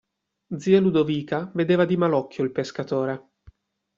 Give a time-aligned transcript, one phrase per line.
[0.57, 3.29] Zia Ludovica vedeva di mal occhio il pescatore.